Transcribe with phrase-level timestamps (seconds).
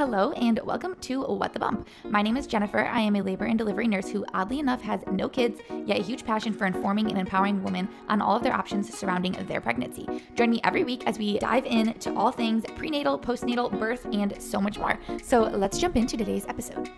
[0.00, 1.86] Hello and welcome to What the Bump.
[2.04, 2.86] My name is Jennifer.
[2.86, 6.02] I am a labor and delivery nurse who, oddly enough, has no kids, yet a
[6.02, 10.08] huge passion for informing and empowering women on all of their options surrounding their pregnancy.
[10.36, 14.58] Join me every week as we dive into all things prenatal, postnatal, birth, and so
[14.58, 14.98] much more.
[15.22, 16.88] So let's jump into today's episode.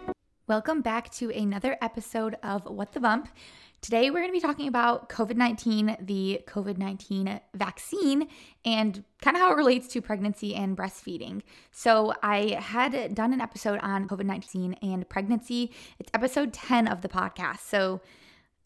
[0.46, 3.28] Welcome back to another episode of What the Bump.
[3.82, 8.28] Today, we're going to be talking about COVID 19, the COVID 19 vaccine,
[8.64, 11.42] and kind of how it relates to pregnancy and breastfeeding.
[11.72, 15.72] So, I had done an episode on COVID 19 and pregnancy.
[15.98, 17.62] It's episode 10 of the podcast.
[17.62, 18.00] So,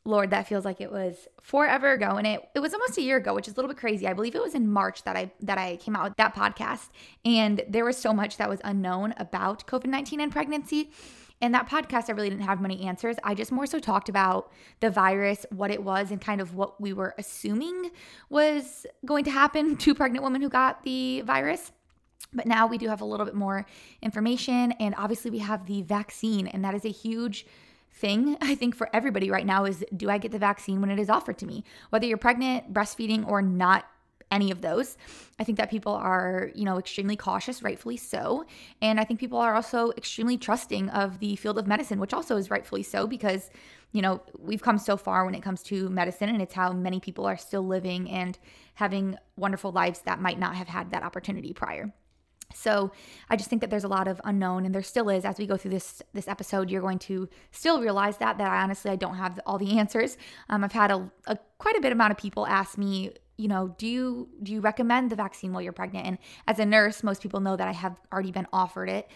[0.04, 3.16] Lord, that feels like it was forever ago, and it, it was almost a year
[3.16, 4.06] ago, which is a little bit crazy.
[4.06, 6.90] I believe it was in March that I that I came out with that podcast,
[7.24, 10.90] and there was so much that was unknown about COVID nineteen and pregnancy.
[11.40, 13.16] In that podcast, I really didn't have many answers.
[13.22, 14.50] I just more so talked about
[14.80, 17.90] the virus, what it was, and kind of what we were assuming
[18.30, 21.72] was going to happen to pregnant women who got the virus.
[22.32, 23.66] But now we do have a little bit more
[24.02, 27.46] information, and obviously we have the vaccine, and that is a huge
[27.96, 30.98] thing I think for everybody right now is do I get the vaccine when it
[30.98, 31.64] is offered to me?
[31.90, 33.86] Whether you're pregnant, breastfeeding, or not
[34.30, 34.96] any of those.
[35.38, 38.44] I think that people are, you know, extremely cautious, rightfully so.
[38.82, 42.36] And I think people are also extremely trusting of the field of medicine, which also
[42.36, 43.50] is rightfully so because,
[43.92, 47.00] you know, we've come so far when it comes to medicine and it's how many
[47.00, 48.38] people are still living and
[48.74, 51.92] having wonderful lives that might not have had that opportunity prior.
[52.54, 52.92] So
[53.28, 55.46] I just think that there's a lot of unknown and there still is as we
[55.46, 58.96] go through this this episode you're going to still realize that that I honestly I
[58.96, 60.16] don't have all the answers.
[60.48, 63.74] Um, I've had a, a quite a bit amount of people ask me you know
[63.78, 66.06] do you do you recommend the vaccine while you're pregnant?
[66.06, 69.08] And as a nurse most people know that i have already been offered it.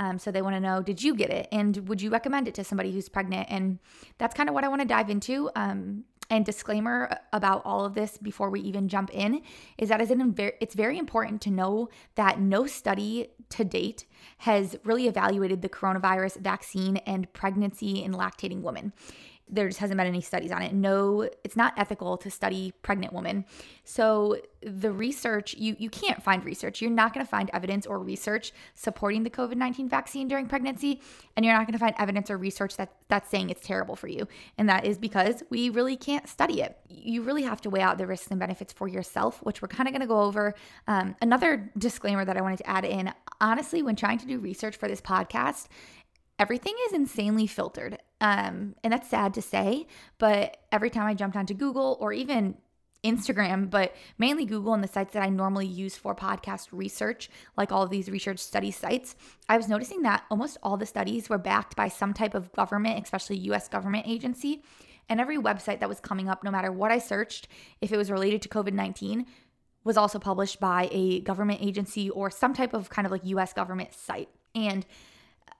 [0.00, 1.48] Um, so they want to know did you get it?
[1.52, 3.48] And would you recommend it to somebody who's pregnant?
[3.50, 3.78] And
[4.18, 7.94] that's kind of what i want to dive into um, and disclaimer about all of
[7.94, 9.42] this before we even jump in
[9.78, 14.04] is that it's very important to know that no study to date
[14.38, 18.92] has really evaluated the coronavirus vaccine and pregnancy in lactating women
[19.50, 20.72] there just hasn't been any studies on it.
[20.72, 23.44] No, it's not ethical to study pregnant women.
[23.84, 26.82] So the research, you you can't find research.
[26.82, 31.00] You're not going to find evidence or research supporting the COVID-19 vaccine during pregnancy,
[31.36, 34.08] and you're not going to find evidence or research that that's saying it's terrible for
[34.08, 34.26] you.
[34.58, 36.78] And that is because we really can't study it.
[36.88, 39.88] You really have to weigh out the risks and benefits for yourself, which we're kind
[39.88, 40.54] of going to go over.
[40.86, 44.76] Um, another disclaimer that I wanted to add in, honestly, when trying to do research
[44.76, 45.68] for this podcast,
[46.38, 47.98] everything is insanely filtered.
[48.20, 49.86] Um, and that's sad to say,
[50.18, 52.56] but every time I jumped onto Google or even
[53.04, 57.70] Instagram, but mainly Google and the sites that I normally use for podcast research, like
[57.70, 59.14] all of these research study sites,
[59.48, 63.02] I was noticing that almost all the studies were backed by some type of government,
[63.02, 64.62] especially US government agency.
[65.08, 67.48] And every website that was coming up, no matter what I searched,
[67.80, 69.26] if it was related to COVID 19,
[69.84, 73.52] was also published by a government agency or some type of kind of like US
[73.52, 74.28] government site.
[74.54, 74.84] And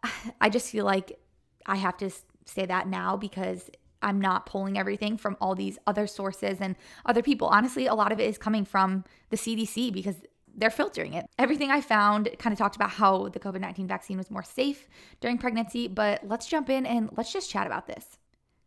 [0.41, 1.19] I just feel like
[1.67, 2.11] I have to
[2.47, 3.71] say that now because
[4.01, 7.49] I'm not pulling everything from all these other sources and other people.
[7.49, 10.17] Honestly, a lot of it is coming from the CDC because
[10.55, 11.27] they're filtering it.
[11.39, 14.89] Everything I found kind of talked about how the COVID 19 vaccine was more safe
[15.21, 18.19] during pregnancy, but let's jump in and let's just chat about this.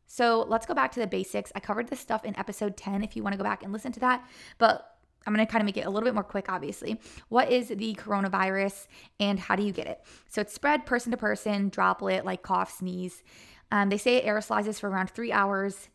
[0.07, 1.51] So let's go back to the basics.
[1.55, 3.93] I covered this stuff in episode 10 if you want to go back and listen
[3.93, 4.25] to that.
[4.57, 4.90] But
[5.25, 6.99] I'm going to kind of make it a little bit more quick, obviously.
[7.29, 8.87] What is the coronavirus
[9.19, 10.01] and how do you get it?
[10.29, 13.23] So it's spread person to person, droplet, like cough, sneeze.
[13.71, 15.89] Um, they say it aerosolizes for around three hours.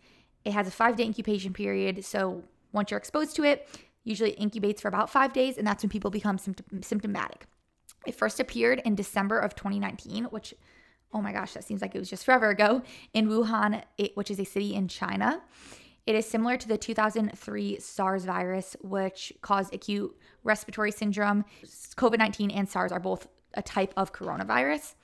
[0.45, 2.05] It has a five day incubation period.
[2.05, 3.69] So once you're exposed to it,
[4.05, 7.47] usually it incubates for about five days, and that's when people become symptom- symptomatic.
[8.07, 10.55] It first appeared in December of 2019, which,
[11.13, 12.83] oh my gosh, that seems like it was just forever ago,
[13.13, 13.83] in Wuhan,
[14.15, 15.43] which is a city in China.
[16.07, 21.45] It is similar to the 2003 SARS virus, which caused acute respiratory syndrome.
[21.97, 24.95] COVID 19 and SARS are both a type of coronavirus,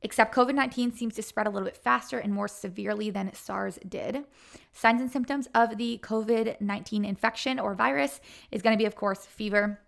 [0.00, 3.78] except COVID 19 seems to spread a little bit faster and more severely than SARS
[3.86, 4.24] did.
[4.72, 8.20] Signs and symptoms of the COVID 19 infection or virus
[8.50, 9.78] is going to be, of course, fever,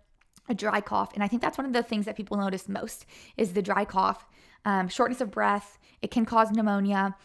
[0.49, 1.13] a dry cough.
[1.15, 3.85] And I think that's one of the things that people notice most is the dry
[3.85, 4.27] cough,
[4.65, 5.79] um, shortness of breath.
[6.03, 7.15] It can cause pneumonia.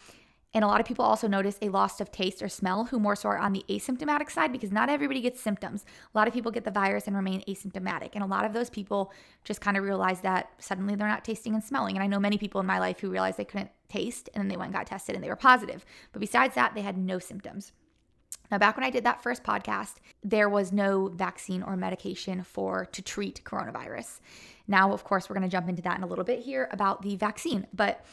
[0.53, 3.15] And a lot of people also notice a loss of taste or smell who more
[3.15, 5.85] so are on the asymptomatic side because not everybody gets symptoms.
[6.13, 8.11] A lot of people get the virus and remain asymptomatic.
[8.13, 9.11] And a lot of those people
[9.43, 11.95] just kind of realize that suddenly they're not tasting and smelling.
[11.95, 14.47] And I know many people in my life who realized they couldn't taste and then
[14.47, 15.85] they went and got tested and they were positive.
[16.13, 17.71] But besides that, they had no symptoms.
[18.51, 22.85] Now, back when I did that first podcast, there was no vaccine or medication for
[22.85, 24.19] to treat coronavirus.
[24.67, 27.03] Now, of course, we're going to jump into that in a little bit here about
[27.03, 27.67] the vaccine.
[27.73, 28.03] But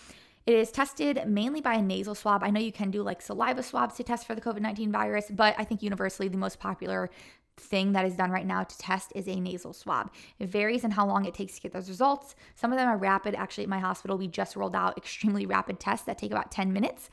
[0.46, 2.42] it is tested mainly by a nasal swab.
[2.44, 5.26] I know you can do like saliva swabs to test for the COVID 19 virus,
[5.28, 7.10] but I think universally the most popular
[7.56, 10.12] thing that is done right now to test is a nasal swab.
[10.38, 12.36] It varies in how long it takes to get those results.
[12.54, 13.34] Some of them are rapid.
[13.34, 16.72] Actually, at my hospital, we just rolled out extremely rapid tests that take about 10
[16.72, 17.10] minutes.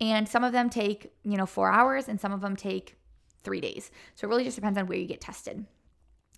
[0.00, 2.96] And some of them take, you know, four hours and some of them take
[3.42, 3.90] three days.
[4.14, 5.64] So it really just depends on where you get tested.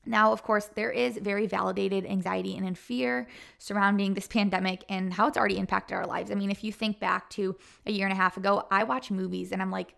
[0.08, 3.28] Now, of course, there is very validated anxiety and fear
[3.58, 6.30] surrounding this pandemic and how it's already impacted our lives.
[6.30, 7.56] I mean, if you think back to
[7.86, 9.94] a year and a half ago, I watch movies and I'm like,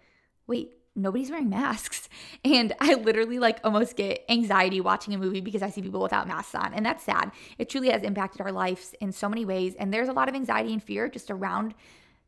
[0.48, 2.08] wait, nobody's wearing masks.
[2.42, 6.26] And I literally like almost get anxiety watching a movie because I see people without
[6.26, 6.72] masks on.
[6.72, 7.32] And that's sad.
[7.58, 9.74] It truly has impacted our lives in so many ways.
[9.74, 11.74] And there's a lot of anxiety and fear just around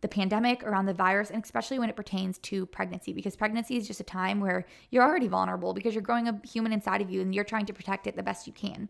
[0.03, 3.87] the pandemic, around the virus, and especially when it pertains to pregnancy, because pregnancy is
[3.87, 7.23] just a time where you're already vulnerable because you're growing a human inside of you
[7.23, 8.89] and you're trying to protect it the best you can.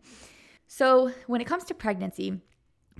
[0.67, 2.41] So, when it comes to pregnancy,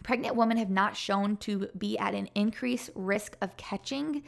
[0.04, 4.24] pregnant women have not shown to be at an increased risk of catching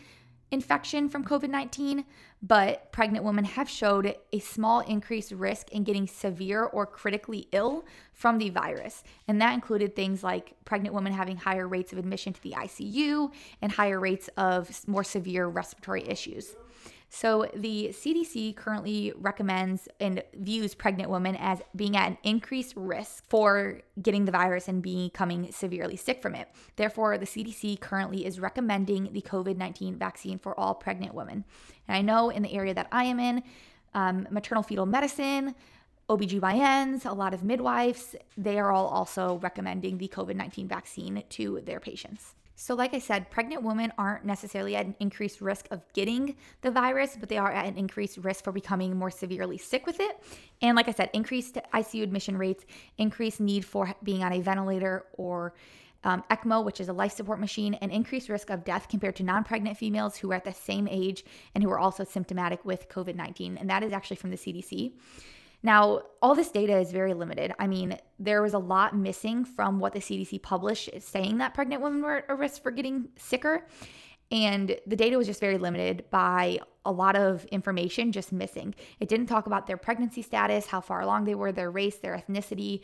[0.52, 2.06] infection from COVID 19,
[2.42, 7.86] but pregnant women have showed a small increased risk in getting severe or critically ill
[8.14, 9.04] from the virus.
[9.28, 13.32] And that included things like pregnant women having higher rates of admission to the ICU
[13.62, 16.56] and higher rates of more severe respiratory issues.
[17.10, 23.24] So, the CDC currently recommends and views pregnant women as being at an increased risk
[23.30, 26.50] for getting the virus and becoming severely sick from it.
[26.76, 31.46] Therefore, the CDC currently is recommending the COVID 19 vaccine for all pregnant women.
[31.88, 33.44] And I know in the area that I am in,
[33.94, 35.56] um, maternal fetal medicine,
[36.10, 41.62] OBGYNs, a lot of midwives, they are all also recommending the COVID 19 vaccine to
[41.66, 42.36] their patients.
[42.58, 46.72] So, like I said, pregnant women aren't necessarily at an increased risk of getting the
[46.72, 50.24] virus, but they are at an increased risk for becoming more severely sick with it.
[50.62, 52.66] And like I said, increased ICU admission rates,
[52.98, 55.54] increased need for being on a ventilator or
[56.06, 59.24] um, ECMO, which is a life support machine, and increased risk of death compared to
[59.24, 62.88] non pregnant females who are at the same age and who are also symptomatic with
[62.88, 63.58] COVID 19.
[63.58, 64.94] And that is actually from the CDC.
[65.66, 67.52] Now, all this data is very limited.
[67.58, 71.82] I mean, there was a lot missing from what the CDC published saying that pregnant
[71.82, 73.66] women were at a risk for getting sicker.
[74.30, 78.76] And the data was just very limited by a lot of information just missing.
[79.00, 82.16] It didn't talk about their pregnancy status, how far along they were, their race, their
[82.16, 82.82] ethnicity,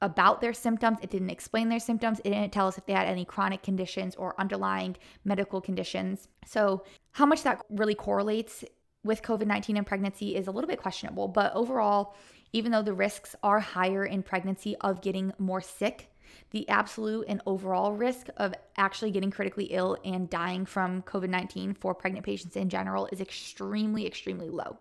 [0.00, 0.98] about their symptoms.
[1.00, 2.18] It didn't explain their symptoms.
[2.24, 6.26] It didn't tell us if they had any chronic conditions or underlying medical conditions.
[6.44, 6.82] So,
[7.12, 8.64] how much that really correlates
[9.04, 11.28] with COVID 19 and pregnancy is a little bit questionable.
[11.28, 12.14] But overall,
[12.52, 16.10] even though the risks are higher in pregnancy of getting more sick,
[16.50, 21.74] the absolute and overall risk of actually getting critically ill and dying from COVID 19
[21.74, 24.78] for pregnant patients in general is extremely, extremely low.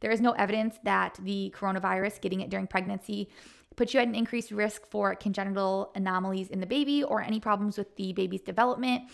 [0.00, 3.30] There is no evidence that the coronavirus, getting it during pregnancy,
[3.76, 7.76] puts you at an increased risk for congenital anomalies in the baby or any problems
[7.78, 9.04] with the baby's development.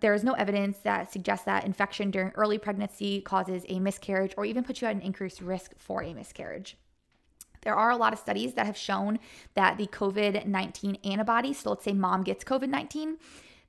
[0.00, 4.44] There is no evidence that suggests that infection during early pregnancy causes a miscarriage or
[4.44, 6.76] even puts you at an increased risk for a miscarriage.
[7.62, 9.18] There are a lot of studies that have shown
[9.54, 13.16] that the COVID 19 antibodies, so let's say mom gets COVID 19,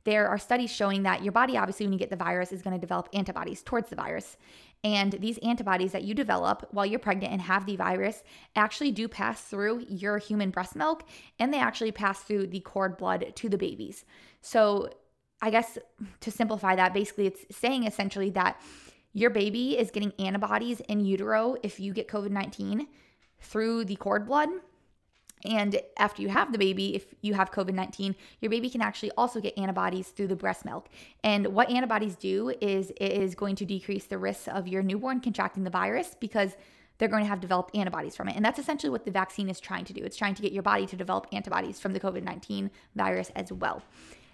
[0.07, 2.73] there are studies showing that your body, obviously, when you get the virus, is going
[2.73, 4.37] to develop antibodies towards the virus.
[4.81, 8.23] And these antibodies that you develop while you're pregnant and have the virus
[8.55, 11.03] actually do pass through your human breast milk
[11.39, 14.05] and they actually pass through the cord blood to the babies.
[14.39, 14.91] So
[15.41, 15.77] I guess
[16.21, 18.59] to simplify that, basically, it's saying essentially that
[19.13, 22.87] your baby is getting antibodies in utero if you get COVID 19
[23.39, 24.49] through the cord blood.
[25.45, 29.11] And after you have the baby, if you have COVID 19, your baby can actually
[29.11, 30.89] also get antibodies through the breast milk.
[31.23, 35.19] And what antibodies do is it is going to decrease the risk of your newborn
[35.19, 36.57] contracting the virus because
[36.97, 38.35] they're going to have developed antibodies from it.
[38.35, 40.03] And that's essentially what the vaccine is trying to do.
[40.03, 43.51] It's trying to get your body to develop antibodies from the COVID 19 virus as
[43.51, 43.83] well.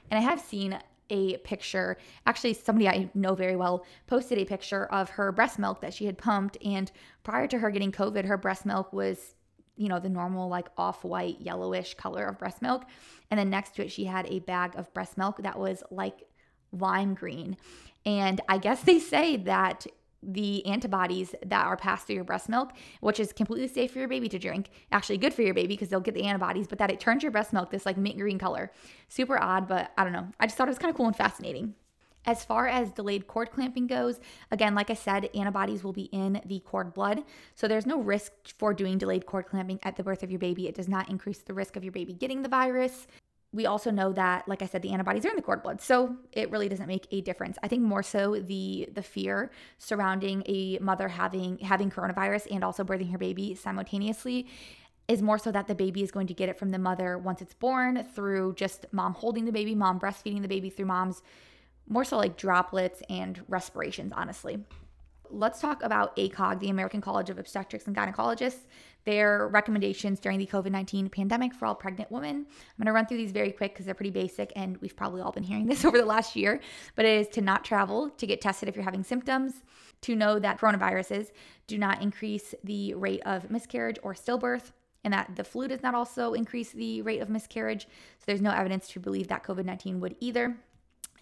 [0.09, 0.79] And I have seen
[1.13, 1.95] a picture.
[2.25, 6.05] Actually, somebody I know very well posted a picture of her breast milk that she
[6.05, 6.57] had pumped.
[6.65, 6.91] And
[7.23, 9.35] prior to her getting COVID, her breast milk was,
[9.77, 12.83] you know, the normal, like off white, yellowish color of breast milk.
[13.29, 16.23] And then next to it, she had a bag of breast milk that was like
[16.71, 17.57] lime green.
[18.05, 19.85] And I guess they say that
[20.25, 24.07] the antibodies that are passed through your breast milk, which is completely safe for your
[24.07, 24.69] baby to drink.
[24.91, 27.31] Actually, good for your baby because they'll get the antibodies, but that it turns your
[27.31, 28.71] breast milk this like mint green color.
[29.07, 30.27] Super odd, but I don't know.
[30.39, 31.75] I just thought it was kind of cool and fascinating.
[32.25, 36.41] As far as delayed cord clamping goes, again, like I said, antibodies will be in
[36.45, 37.23] the cord blood.
[37.53, 40.67] So there's no risk for doing delayed cord clamping at the birth of your baby.
[40.67, 43.07] It does not increase the risk of your baby getting the virus
[43.53, 46.15] we also know that like i said the antibodies are in the cord blood so
[46.31, 47.57] it really doesn't make a difference.
[47.63, 52.83] I think more so the the fear surrounding a mother having having coronavirus and also
[52.83, 54.47] birthing her baby simultaneously
[55.07, 57.41] is more so that the baby is going to get it from the mother once
[57.41, 61.21] it's born through just mom holding the baby mom breastfeeding the baby through mom's
[61.87, 64.59] more so like droplets and respirations honestly
[65.33, 68.65] let's talk about ACOG, the American College of Obstetrics and Gynecologists,
[69.05, 72.45] their recommendations during the COVID 19 pandemic for all pregnant women.
[72.47, 75.21] I'm going to run through these very quick because they're pretty basic and we've probably
[75.21, 76.61] all been hearing this over the last year.
[76.95, 79.63] But it is to not travel, to get tested if you're having symptoms,
[80.01, 81.31] to know that coronaviruses
[81.67, 84.71] do not increase the rate of miscarriage or stillbirth,
[85.03, 87.85] and that the flu does not also increase the rate of miscarriage.
[87.85, 90.55] So there's no evidence to believe that COVID 19 would either.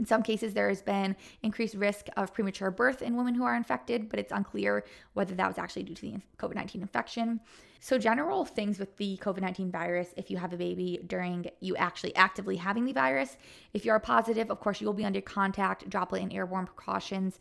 [0.01, 3.55] In some cases, there has been increased risk of premature birth in women who are
[3.55, 7.39] infected, but it's unclear whether that was actually due to the COVID 19 infection.
[7.79, 11.75] So, general things with the COVID 19 virus if you have a baby during you
[11.75, 13.37] actually actively having the virus.
[13.75, 17.37] If you are positive, of course, you will be under contact, droplet, and airborne precautions.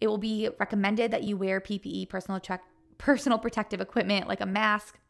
[0.00, 2.40] It will be recommended that you wear PPE, personal,
[2.96, 5.00] personal protective equipment like a mask,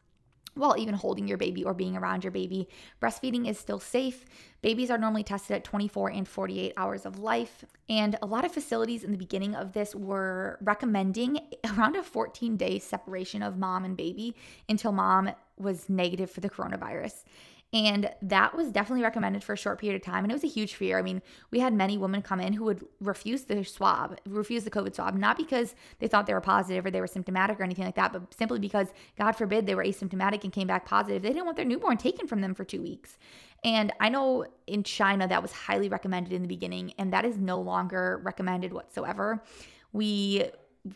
[0.55, 2.67] while even holding your baby or being around your baby.
[3.01, 4.25] Breastfeeding is still safe.
[4.61, 7.63] Babies are normally tested at 24 and 48 hours of life.
[7.87, 11.39] And a lot of facilities in the beginning of this were recommending
[11.77, 14.35] around a 14 day separation of mom and baby
[14.67, 17.23] until mom was negative for the coronavirus.
[17.75, 20.23] And that was definitely recommended for a short period of time.
[20.23, 20.97] And it was a huge fear.
[20.97, 24.71] I mean, we had many women come in who would refuse the swab, refuse the
[24.71, 27.83] COVID swab, not because they thought they were positive or they were symptomatic or anything
[27.83, 31.21] like that, but simply because, God forbid, they were asymptomatic and came back positive.
[31.21, 33.17] They didn't want their newborn taken from them for two weeks.
[33.65, 37.37] And I know in China that was highly recommended in the beginning, and that is
[37.37, 39.43] no longer recommended whatsoever.
[39.91, 40.45] We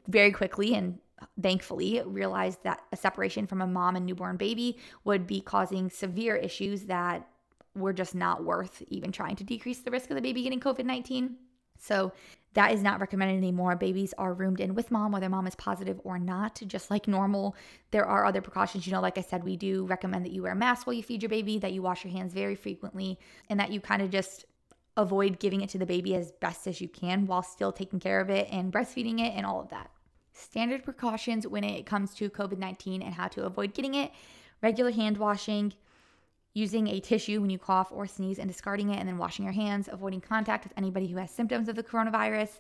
[0.08, 1.00] very quickly and
[1.42, 6.36] thankfully realized that a separation from a mom and newborn baby would be causing severe
[6.36, 7.28] issues that
[7.76, 10.86] were just not worth even trying to decrease the risk of the baby getting COVID
[10.86, 11.36] 19.
[11.78, 12.12] So
[12.54, 13.76] that is not recommended anymore.
[13.76, 17.56] Babies are roomed in with mom, whether mom is positive or not, just like normal.
[17.92, 18.86] There are other precautions.
[18.86, 21.04] You know, like I said, we do recommend that you wear a mask while you
[21.04, 24.10] feed your baby, that you wash your hands very frequently, and that you kind of
[24.10, 24.46] just
[24.98, 28.20] avoid giving it to the baby as best as you can while still taking care
[28.20, 29.90] of it and breastfeeding it and all of that
[30.40, 34.12] standard precautions when it comes to COVID 19 and how to avoid getting it
[34.62, 35.74] regular hand washing,
[36.54, 39.54] using a tissue when you cough or sneeze and discarding it, and then washing your
[39.54, 42.60] hands, avoiding contact with anybody who has symptoms of the coronavirus,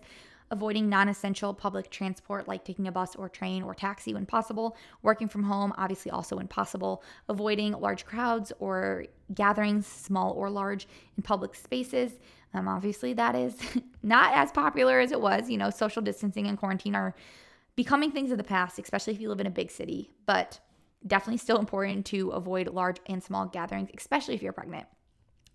[0.51, 4.75] avoiding non essential public transport like taking a bus or train or taxi when possible,
[5.01, 10.87] working from home, obviously also when possible, avoiding large crowds or gatherings, small or large,
[11.17, 12.13] in public spaces.
[12.53, 13.55] Um, obviously, that is
[14.03, 15.49] not as popular as it was.
[15.49, 17.13] You know, social distancing and quarantine are
[17.75, 20.59] becoming things of the past, especially if you live in a big city, but
[21.05, 24.87] definitely still important to avoid large and small gatherings, especially if you're pregnant.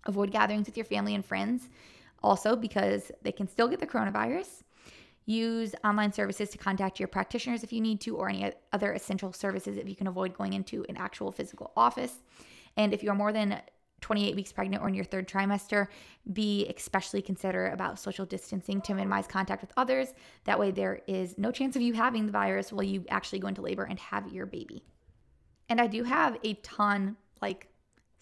[0.05, 1.69] Avoid gatherings with your family and friends,
[2.23, 4.63] also because they can still get the coronavirus.
[5.27, 9.33] Use online services to contact your practitioners if you need to, or any other essential
[9.33, 12.21] services if you can avoid going into an actual physical office.
[12.77, 13.61] And if you're more than
[14.05, 15.87] 28 weeks pregnant or in your third trimester,
[16.31, 20.13] be especially considerate about social distancing to minimize contact with others.
[20.43, 23.47] That way, there is no chance of you having the virus while you actually go
[23.47, 24.83] into labor and have your baby.
[25.69, 27.67] And I do have a ton, like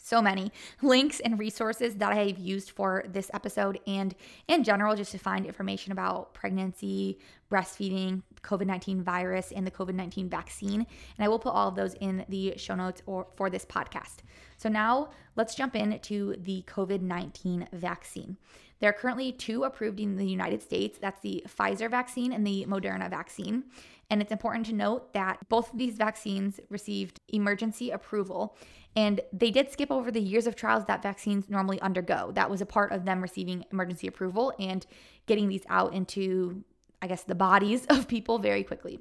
[0.03, 4.13] so many links and resources that I have used for this episode and
[4.47, 7.17] in general, just to find information about pregnancy,
[7.49, 10.85] breastfeeding, COVID 19 virus, and the COVID 19 vaccine.
[11.17, 14.17] And I will put all of those in the show notes or for this podcast.
[14.57, 18.37] So now let's jump into the COVID 19 vaccine.
[18.79, 22.65] There are currently two approved in the United States that's the Pfizer vaccine and the
[22.67, 23.63] Moderna vaccine.
[24.09, 28.55] And it's important to note that both of these vaccines received emergency approval
[28.95, 32.31] and they did skip over the years of trials that vaccines normally undergo.
[32.33, 34.85] That was a part of them receiving emergency approval and
[35.25, 36.63] getting these out into,
[37.01, 38.99] I guess, the bodies of people very quickly.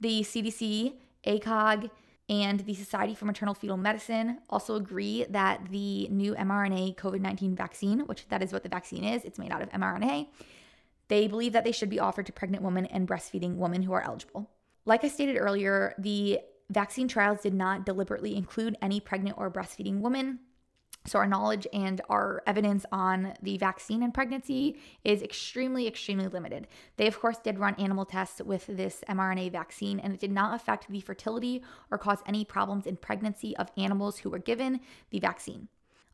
[0.00, 0.94] The CDC,
[1.26, 1.90] ACOG,
[2.28, 7.56] and the Society for Maternal Fetal Medicine also agree that the new mRNA COVID 19
[7.56, 10.28] vaccine, which that is what the vaccine is, it's made out of mRNA,
[11.12, 14.00] they believe that they should be offered to pregnant women and breastfeeding women who are
[14.00, 14.48] eligible.
[14.86, 16.40] Like I stated earlier, the
[16.70, 20.38] vaccine trials did not deliberately include any pregnant or breastfeeding women.
[21.04, 26.66] So, our knowledge and our evidence on the vaccine and pregnancy is extremely, extremely limited.
[26.96, 30.54] They, of course, did run animal tests with this mRNA vaccine, and it did not
[30.54, 35.18] affect the fertility or cause any problems in pregnancy of animals who were given the
[35.18, 35.68] vaccine.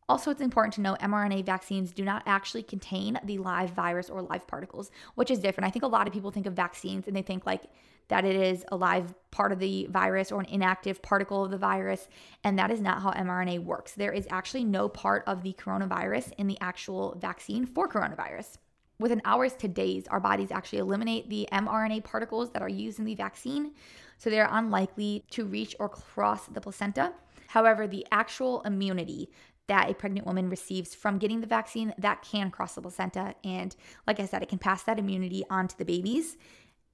[0.08, 4.22] Also, it's important to know mRNA vaccines do not actually contain the live virus or
[4.22, 5.66] live particles, which is different.
[5.66, 7.64] I think a lot of people think of vaccines and they think like
[8.08, 11.58] that it is a live part of the virus or an inactive particle of the
[11.58, 12.08] virus,
[12.42, 13.92] and that is not how mRNA works.
[13.92, 18.56] There is actually no part of the coronavirus in the actual vaccine for coronavirus.
[18.98, 23.04] Within hours to days, our bodies actually eliminate the mRNA particles that are used in
[23.04, 23.72] the vaccine,
[24.16, 27.12] so they're unlikely to reach or cross the placenta.
[27.48, 29.30] However, the actual immunity
[29.68, 33.76] that a pregnant woman receives from getting the vaccine that can cross the placenta and
[34.06, 36.36] like i said it can pass that immunity on to the babies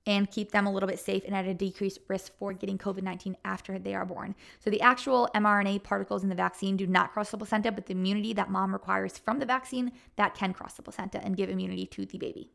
[0.06, 3.02] and keep them a little bit safe and at a decreased risk for getting COVID
[3.02, 4.34] 19 after they are born.
[4.60, 7.92] So, the actual mRNA particles in the vaccine do not cross the placenta, but the
[7.92, 11.86] immunity that mom requires from the vaccine that can cross the placenta and give immunity
[11.86, 12.50] to the baby.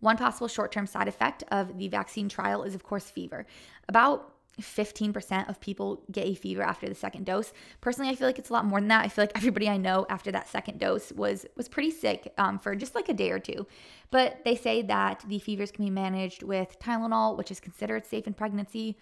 [0.00, 3.46] One possible short term side effect of the vaccine trial is, of course, fever.
[3.88, 7.52] About 15% of people get a fever after the second dose.
[7.80, 9.04] Personally, I feel like it's a lot more than that.
[9.04, 12.58] I feel like everybody I know after that second dose was was pretty sick um,
[12.58, 13.66] for just like a day or two.
[14.10, 18.26] But they say that the fevers can be managed with Tylenol, which is considered safe
[18.26, 18.96] in pregnancy.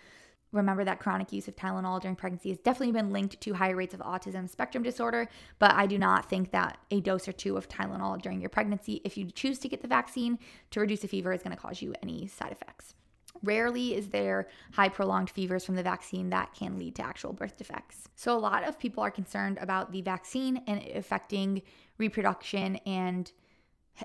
[0.52, 3.94] Remember that chronic use of Tylenol during pregnancy has definitely been linked to higher rates
[3.94, 5.26] of autism spectrum disorder,
[5.58, 9.00] but I do not think that a dose or two of Tylenol during your pregnancy,
[9.02, 10.38] if you choose to get the vaccine
[10.70, 12.94] to reduce a fever, is going to cause you any side effects.
[13.42, 17.56] Rarely is there high prolonged fevers from the vaccine that can lead to actual birth
[17.56, 18.08] defects.
[18.14, 21.62] So, a lot of people are concerned about the vaccine and affecting
[21.98, 23.30] reproduction and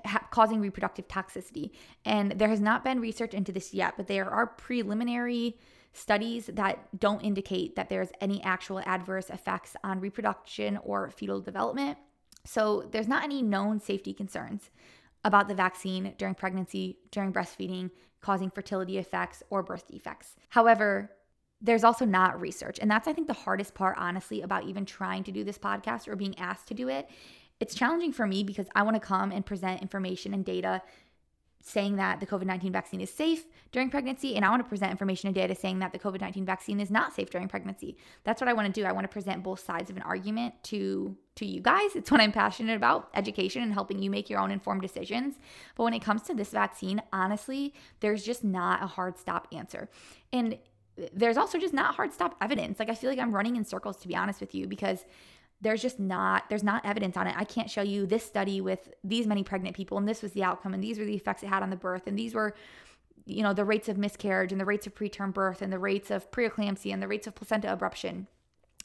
[0.04, 1.70] ha- causing reproductive toxicity.
[2.04, 5.56] And there has not been research into this yet, but there are preliminary
[5.92, 11.96] studies that don't indicate that there's any actual adverse effects on reproduction or fetal development.
[12.44, 14.70] So, there's not any known safety concerns
[15.24, 17.90] about the vaccine during pregnancy, during breastfeeding,
[18.20, 20.36] causing fertility effects or birth defects.
[20.50, 21.10] However,
[21.60, 22.78] there's also not research.
[22.80, 26.06] And that's, I think, the hardest part, honestly, about even trying to do this podcast
[26.06, 27.08] or being asked to do it.
[27.60, 30.82] It's challenging for me because I want to come and present information and data
[31.62, 34.90] saying that the COVID 19 vaccine is safe during pregnancy, and I want to present
[34.90, 37.96] information and data saying that the COVID 19 vaccine is not safe during pregnancy.
[38.24, 38.86] That's what I want to do.
[38.86, 41.94] I want to present both sides of an argument to to you guys.
[41.94, 45.36] It's what I'm passionate about, education and helping you make your own informed decisions.
[45.76, 49.88] But when it comes to this vaccine, honestly, there's just not a hard stop answer.
[50.32, 50.58] And
[51.12, 52.78] there's also just not hard stop evidence.
[52.78, 55.04] Like I feel like I'm running in circles to be honest with you because
[55.60, 57.34] there's just not there's not evidence on it.
[57.36, 60.44] I can't show you this study with these many pregnant people and this was the
[60.44, 62.54] outcome and these were the effects it had on the birth and these were
[63.24, 66.10] you know the rates of miscarriage and the rates of preterm birth and the rates
[66.10, 68.26] of preeclampsia and the rates of placenta abruption.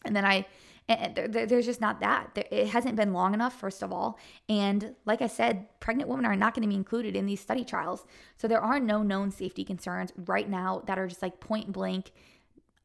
[0.05, 0.45] And then i
[0.89, 2.37] and there's just not that.
[2.51, 4.19] It hasn't been long enough first of all.
[4.49, 7.63] And like i said pregnant women are not going to be included in these study
[7.63, 8.03] trials.
[8.37, 12.11] So there are no known safety concerns right now that are just like point blank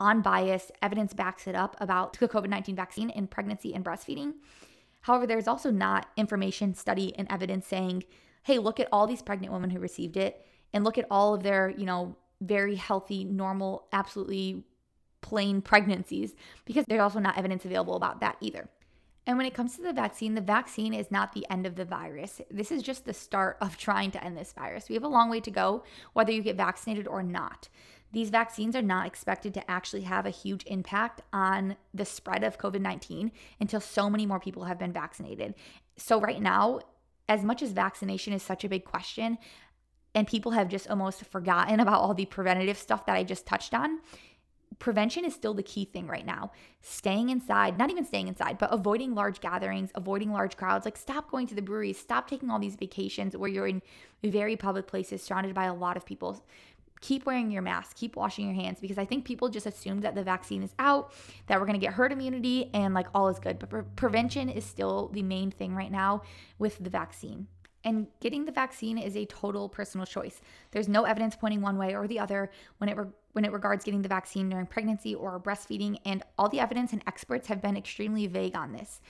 [0.00, 4.34] unbiased evidence backs it up about the COVID 19 vaccine in pregnancy and breastfeeding.
[5.02, 8.04] However, there's also not information, study, and evidence saying,
[8.42, 11.42] hey, look at all these pregnant women who received it and look at all of
[11.42, 14.64] their, you know, very healthy, normal, absolutely
[15.20, 16.34] plain pregnancies,
[16.64, 18.68] because there's also not evidence available about that either.
[19.26, 21.84] And when it comes to the vaccine, the vaccine is not the end of the
[21.84, 22.40] virus.
[22.50, 24.88] This is just the start of trying to end this virus.
[24.88, 25.84] We have a long way to go,
[26.14, 27.68] whether you get vaccinated or not
[28.12, 32.58] these vaccines are not expected to actually have a huge impact on the spread of
[32.58, 35.54] COVID 19 until so many more people have been vaccinated.
[35.96, 36.80] So, right now,
[37.28, 39.38] as much as vaccination is such a big question,
[40.14, 43.74] and people have just almost forgotten about all the preventative stuff that I just touched
[43.74, 44.00] on,
[44.78, 46.52] prevention is still the key thing right now.
[46.80, 50.86] Staying inside, not even staying inside, but avoiding large gatherings, avoiding large crowds.
[50.86, 53.82] Like, stop going to the breweries, stop taking all these vacations where you're in
[54.22, 56.42] very public places surrounded by a lot of people
[57.00, 60.14] keep wearing your mask, keep washing your hands because I think people just assume that
[60.14, 61.12] the vaccine is out,
[61.46, 63.58] that we're going to get herd immunity and like all is good.
[63.58, 66.22] But pre- prevention is still the main thing right now
[66.58, 67.46] with the vaccine.
[67.84, 70.40] And getting the vaccine is a total personal choice.
[70.72, 73.84] There's no evidence pointing one way or the other when it re- when it regards
[73.84, 77.76] getting the vaccine during pregnancy or breastfeeding, and all the evidence and experts have been
[77.76, 79.00] extremely vague on this.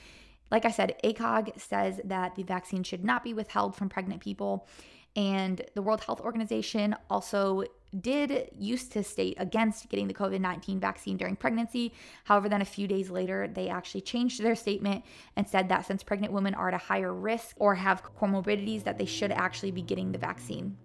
[0.51, 4.67] Like I said, ACOG says that the vaccine should not be withheld from pregnant people.
[5.15, 7.63] And the World Health Organization also
[7.97, 11.93] did used to state against getting the COVID 19 vaccine during pregnancy.
[12.25, 15.03] However, then a few days later, they actually changed their statement
[15.35, 18.97] and said that since pregnant women are at a higher risk or have comorbidities, that
[18.97, 20.77] they should actually be getting the vaccine.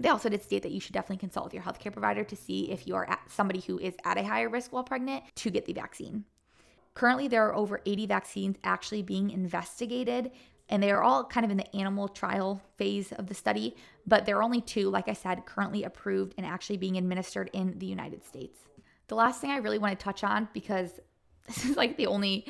[0.00, 2.70] They also did state that you should definitely consult with your healthcare provider to see
[2.70, 5.74] if you are somebody who is at a higher risk while pregnant to get the
[5.74, 6.24] vaccine.
[6.94, 10.32] Currently, there are over 80 vaccines actually being investigated
[10.70, 14.24] and they are all kind of in the animal trial phase of the study, but
[14.24, 17.86] there are only two, like I said, currently approved and actually being administered in the
[17.86, 18.58] United States.
[19.08, 21.00] The last thing I really want to touch on, because
[21.46, 22.46] this is like the only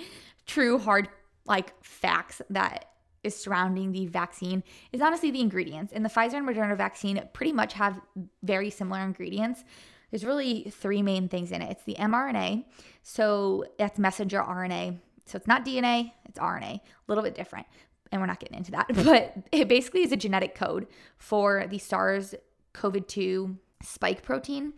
[0.46, 1.08] true hard
[1.46, 2.84] like facts that
[3.24, 5.92] is surrounding the vaccine is honestly the ingredients.
[5.92, 8.00] And the Pfizer and Moderna vaccine pretty much have
[8.42, 9.64] very similar ingredients.
[10.10, 11.70] There's really three main things in it.
[11.70, 12.64] It's the mRNA,
[13.02, 14.98] so that's messenger RNA.
[15.26, 17.66] So it's not DNA, it's RNA, a little bit different
[18.12, 20.86] and we're not getting into that, but it basically is a genetic code
[21.18, 22.34] for the SARS
[22.74, 24.74] COVID 2 spike protein.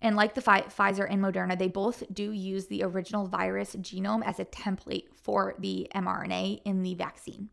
[0.00, 4.38] And like the Pfizer and Moderna, they both do use the original virus genome as
[4.38, 7.48] a template for the mRNA in the vaccine.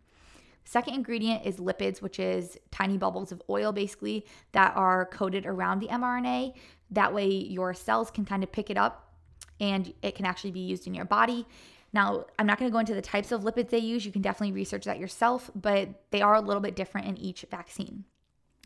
[0.63, 5.79] Second ingredient is lipids, which is tiny bubbles of oil basically that are coated around
[5.79, 6.53] the mRNA.
[6.91, 9.13] That way, your cells can kind of pick it up
[9.59, 11.47] and it can actually be used in your body.
[11.95, 14.05] Now, I'm not going to go into the types of lipids they use.
[14.05, 17.45] You can definitely research that yourself, but they are a little bit different in each
[17.49, 18.03] vaccine.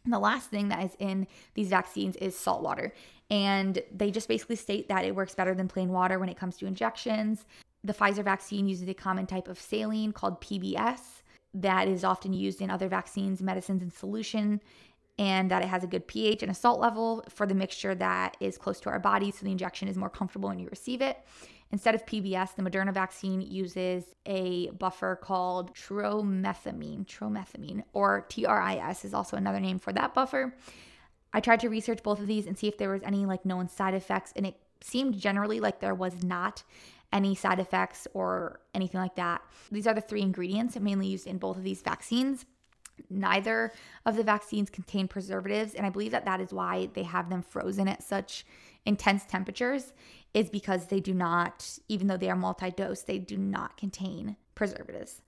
[0.03, 2.91] And the last thing that is in these vaccines is salt water.
[3.29, 6.57] And they just basically state that it works better than plain water when it comes
[6.57, 7.45] to injections.
[7.83, 11.21] The Pfizer vaccine uses a common type of saline called PBS
[11.53, 14.59] that is often used in other vaccines, medicines, and solution,
[15.19, 18.37] and that it has a good pH and a salt level for the mixture that
[18.39, 21.19] is close to our body, so the injection is more comfortable when you receive it.
[21.71, 29.13] Instead of PBS, the Moderna vaccine uses a buffer called tromethamine, tromethamine, or TRIS is
[29.13, 30.55] also another name for that buffer.
[31.31, 33.69] I tried to research both of these and see if there was any like known
[33.69, 36.63] side effects, and it seemed generally like there was not
[37.13, 39.41] any side effects or anything like that.
[39.71, 42.45] These are the three ingredients mainly used in both of these vaccines.
[43.09, 43.71] Neither
[44.05, 47.41] of the vaccines contain preservatives, and I believe that that is why they have them
[47.41, 48.45] frozen at such
[48.85, 49.93] intense temperatures
[50.33, 54.35] is because they do not, even though they are multi dose, they do not contain
[54.55, 55.21] preservatives.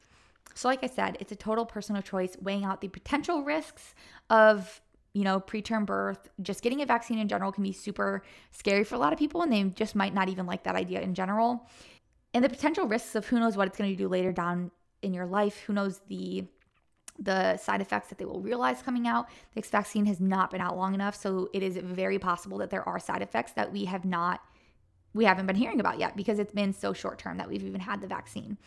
[0.54, 3.96] So, like I said, it's a total personal choice, weighing out the potential risks
[4.30, 4.82] of,
[5.14, 6.30] you know, preterm birth.
[6.42, 9.42] Just getting a vaccine in general can be super scary for a lot of people,
[9.42, 11.68] and they just might not even like that idea in general.
[12.34, 15.14] And the potential risks of who knows what it's going to do later down in
[15.14, 16.46] your life, who knows the
[17.22, 19.30] the side effects that they will realize coming out.
[19.54, 22.88] This vaccine has not been out long enough, so it is very possible that there
[22.88, 24.42] are side effects that we have not
[25.14, 27.82] we haven't been hearing about yet because it's been so short term that we've even
[27.82, 28.58] had the vaccine.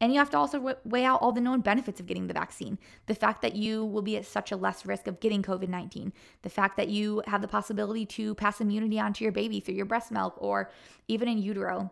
[0.00, 2.78] And you have to also weigh out all the known benefits of getting the vaccine.
[3.06, 6.12] The fact that you will be at such a less risk of getting COVID 19.
[6.42, 9.84] The fact that you have the possibility to pass immunity onto your baby through your
[9.84, 10.70] breast milk or
[11.08, 11.90] even in utero.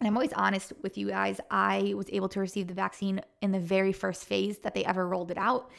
[0.00, 1.40] And I'm always honest with you guys.
[1.50, 5.06] I was able to receive the vaccine in the very first phase that they ever
[5.06, 5.70] rolled it out.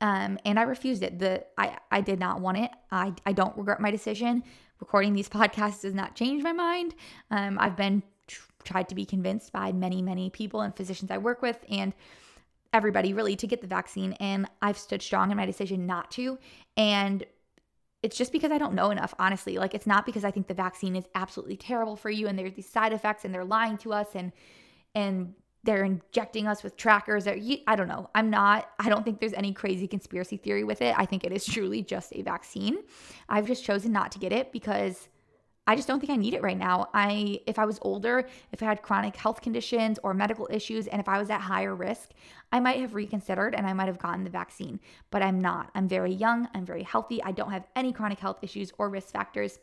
[0.00, 1.18] Um, and I refused it.
[1.18, 2.70] The I, I did not want it.
[2.90, 4.42] I, I don't regret my decision
[4.80, 6.94] recording these podcasts does not change my mind.
[7.30, 8.02] Um, I've been
[8.64, 11.92] tried to be convinced by many, many people and physicians I work with and
[12.72, 14.14] everybody really to get the vaccine.
[14.14, 16.38] And I've stood strong in my decision not to.
[16.76, 17.24] And
[18.04, 19.56] it's just because I don't know enough, honestly.
[19.56, 22.52] Like, it's not because I think the vaccine is absolutely terrible for you and there's
[22.52, 24.30] these side effects and they're lying to us and,
[24.94, 27.26] and they're injecting us with trackers.
[27.26, 28.10] I don't know.
[28.14, 30.94] I'm not, I don't think there's any crazy conspiracy theory with it.
[30.98, 32.76] I think it is truly just a vaccine.
[33.30, 35.08] I've just chosen not to get it because
[35.66, 36.88] I just don't think I need it right now.
[36.92, 41.00] I if I was older, if I had chronic health conditions or medical issues and
[41.00, 42.10] if I was at higher risk,
[42.52, 44.78] I might have reconsidered and I might have gotten the vaccine.
[45.10, 45.70] But I'm not.
[45.74, 47.22] I'm very young, I'm very healthy.
[47.22, 49.58] I don't have any chronic health issues or risk factors.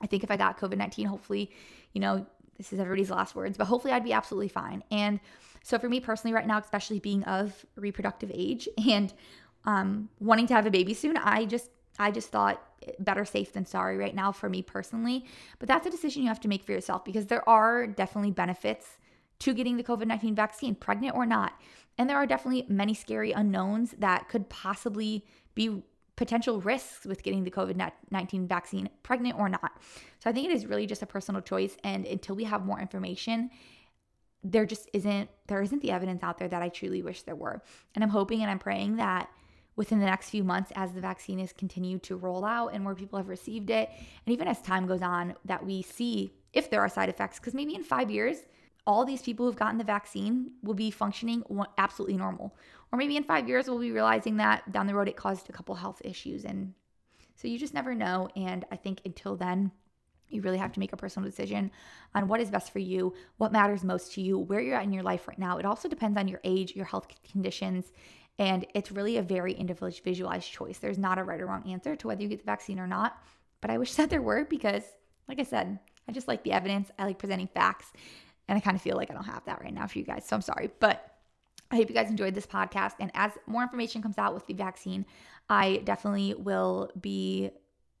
[0.00, 1.50] I think if I got COVID-19, hopefully,
[1.92, 2.26] you know,
[2.56, 4.82] this is everybody's last words, but hopefully I'd be absolutely fine.
[4.90, 5.20] And
[5.62, 9.12] so for me personally, right now, especially being of reproductive age and
[9.64, 13.52] um, wanting to have a baby soon, I just I just thought eh, better safe
[13.52, 15.24] than sorry right now for me personally.
[15.58, 18.98] But that's a decision you have to make for yourself because there are definitely benefits
[19.40, 21.52] to getting the COVID 19 vaccine, pregnant or not.
[21.98, 25.82] And there are definitely many scary unknowns that could possibly be
[26.16, 29.72] potential risks with getting the COVID 19 vaccine, pregnant or not.
[30.20, 31.76] So I think it is really just a personal choice.
[31.82, 33.50] And until we have more information,
[34.44, 37.62] there just isn't there isn't the evidence out there that I truly wish there were.
[37.94, 39.28] And I'm hoping and I'm praying that
[39.76, 42.94] within the next few months as the vaccine is continued to roll out and more
[42.94, 43.88] people have received it
[44.26, 47.54] and even as time goes on that we see if there are side effects because
[47.54, 48.38] maybe in 5 years
[48.86, 51.44] all these people who've gotten the vaccine will be functioning
[51.78, 52.56] absolutely normal.
[52.90, 55.52] Or maybe in five years, we'll be realizing that down the road it caused a
[55.52, 56.44] couple health issues.
[56.44, 56.74] And
[57.36, 58.28] so you just never know.
[58.36, 59.70] And I think until then,
[60.28, 61.70] you really have to make a personal decision
[62.14, 64.92] on what is best for you, what matters most to you, where you're at in
[64.92, 65.58] your life right now.
[65.58, 67.92] It also depends on your age, your health conditions,
[68.38, 70.78] and it's really a very individualized choice.
[70.78, 73.16] There's not a right or wrong answer to whether you get the vaccine or not.
[73.60, 74.82] But I wish that there were because,
[75.28, 76.90] like I said, I just like the evidence.
[76.98, 77.92] I like presenting facts.
[78.48, 80.26] And I kind of feel like I don't have that right now for you guys.
[80.26, 80.70] So I'm sorry.
[80.80, 81.08] But
[81.70, 82.94] I hope you guys enjoyed this podcast.
[83.00, 85.06] And as more information comes out with the vaccine,
[85.48, 87.50] I definitely will be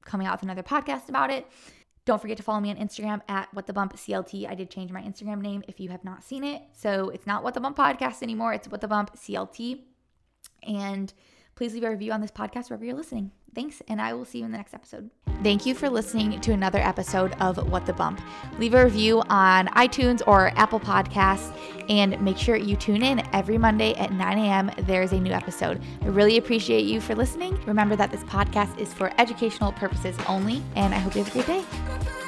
[0.04, 1.46] coming out with another podcast about it.
[2.04, 4.50] Don't forget to follow me on Instagram at What the Bump CLT.
[4.50, 6.62] I did change my Instagram name if you have not seen it.
[6.72, 8.52] So it's not What the Bump Podcast anymore.
[8.52, 9.82] It's What the Bump CLT.
[10.66, 11.12] And
[11.54, 13.30] please leave a review on this podcast wherever you're listening.
[13.54, 15.10] Thanks, and I will see you in the next episode.
[15.42, 18.20] Thank you for listening to another episode of What the Bump.
[18.58, 21.54] Leave a review on iTunes or Apple Podcasts,
[21.90, 24.70] and make sure you tune in every Monday at 9 a.m.
[24.86, 25.82] There's a new episode.
[26.00, 27.60] I really appreciate you for listening.
[27.66, 31.42] Remember that this podcast is for educational purposes only, and I hope you have a
[31.42, 32.21] great day.